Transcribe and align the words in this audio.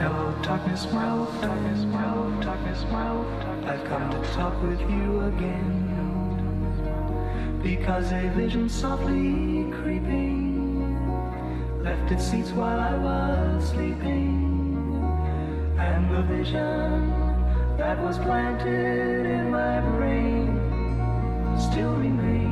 Hello, 0.00 0.34
darkness, 0.42 0.90
my 0.92 1.26
darkness, 1.42 1.84
my 1.84 2.42
darkness, 2.42 2.84
my. 2.90 3.10
I've 3.70 3.84
come 3.84 4.10
to 4.10 4.22
talk 4.32 4.62
with 4.62 4.80
you 4.80 5.20
again. 5.26 5.90
Because 7.62 8.10
a 8.10 8.30
vision 8.30 8.70
softly 8.70 9.70
creeping 9.82 11.04
left 11.82 12.10
its 12.10 12.24
seat 12.30 12.46
while 12.56 12.80
I 12.80 12.96
was 12.96 13.68
sleeping. 13.68 14.48
And 15.78 16.10
the 16.10 16.22
vision 16.22 17.09
that 17.80 17.98
was 17.98 18.18
planted 18.18 19.24
in 19.24 19.50
my 19.50 19.80
brain 19.96 20.48
still 21.58 21.96
remains 21.96 22.49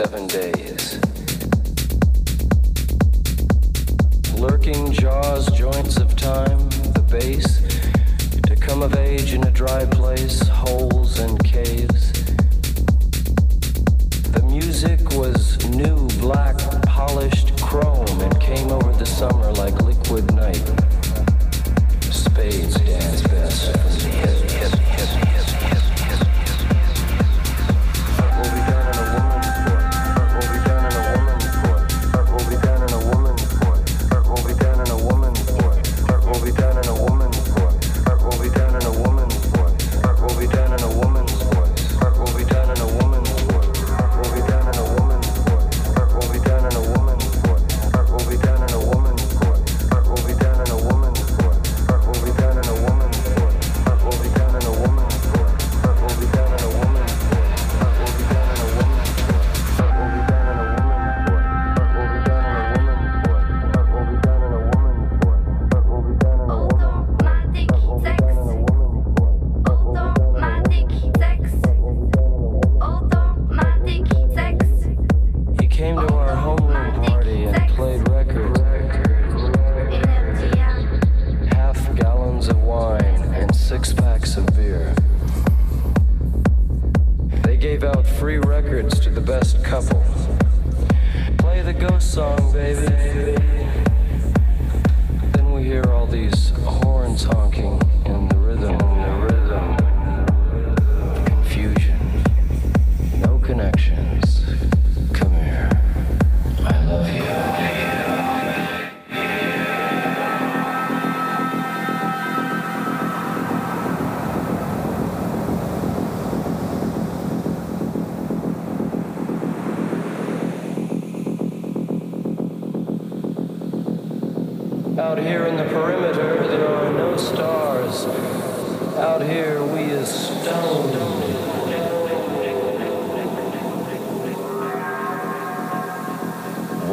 in 0.00 0.30
a 0.30 0.57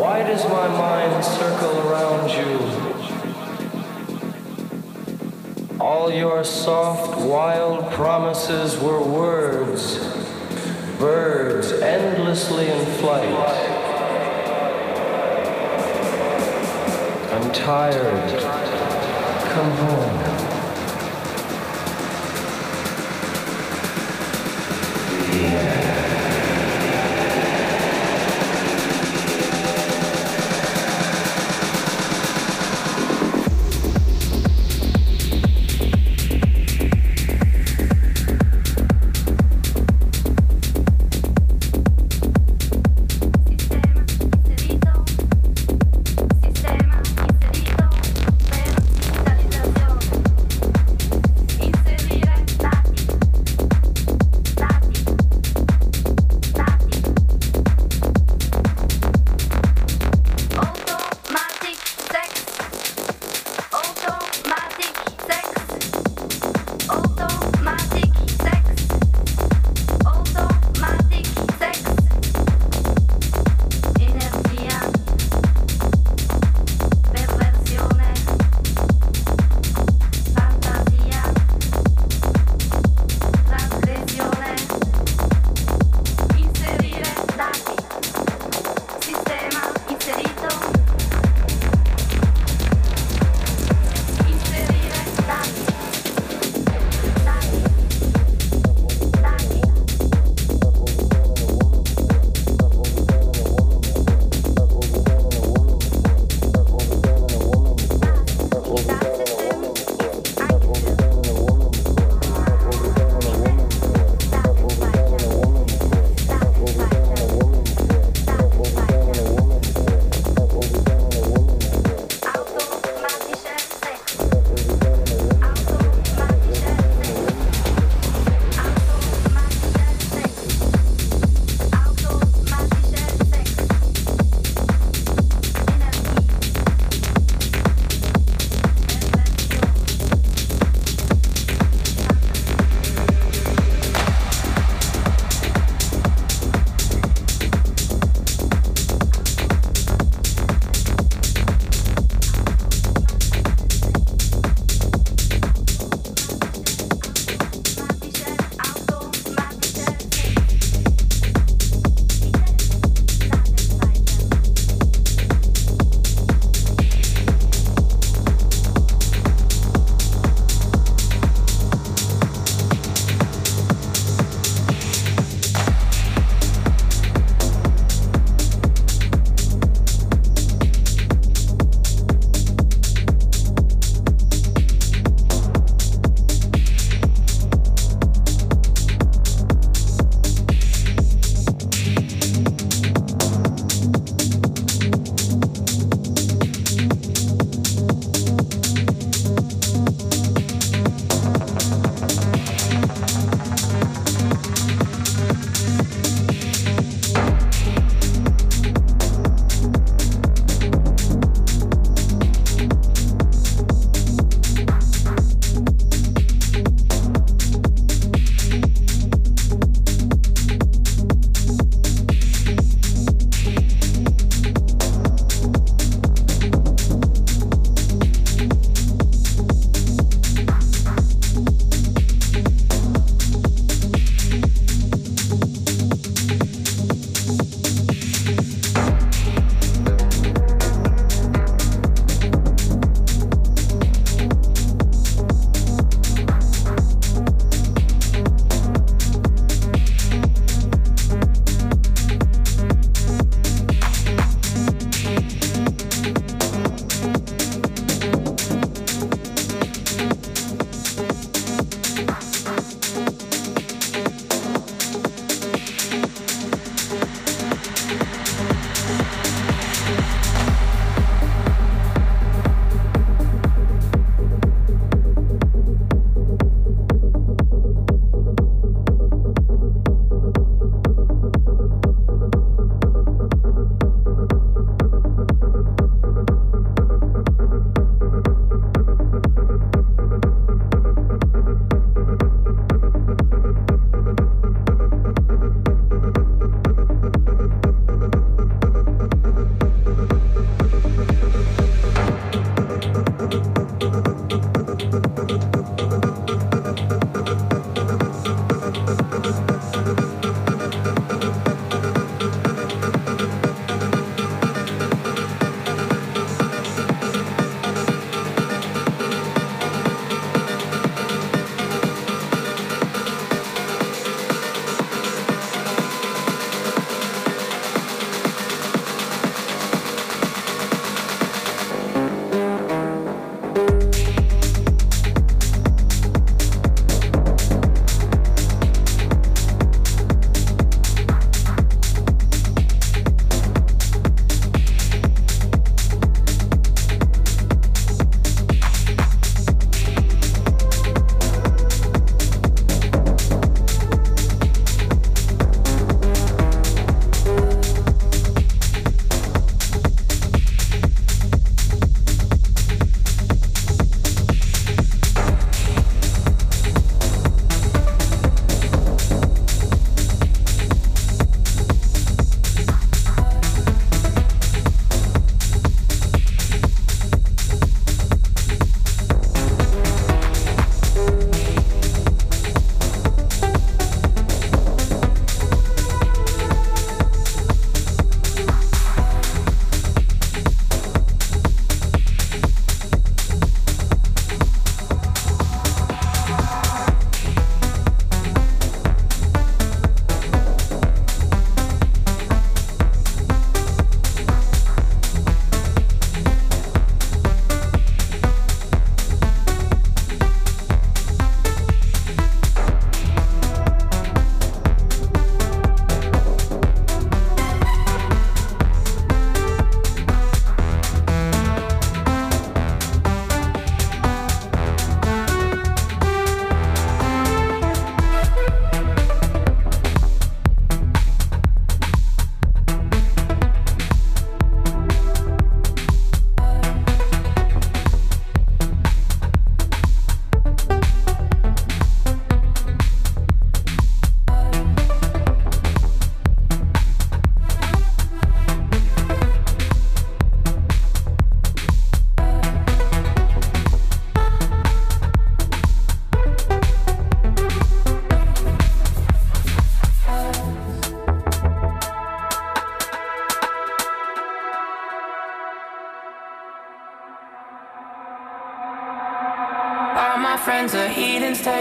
Why 0.06 0.22
does 0.22 0.46
my 0.48 0.68
mind 0.68 1.26
circle 1.26 1.80
around 1.88 2.30
you? 2.30 2.60
All 5.80 6.14
your 6.14 6.44
soft, 6.44 7.18
wild 7.26 7.92
promises 7.92 8.80
were 8.80 9.02
words, 9.02 9.98
birds 11.00 11.72
endlessly 11.72 12.68
in 12.68 12.86
flight. 12.98 13.34
I'm 17.34 17.52
tired. 17.52 18.44
Come 19.50 19.72
home. 19.72 20.20
Yeah. 25.34 25.95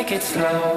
Take 0.06 0.16
it 0.16 0.22
slow. 0.22 0.73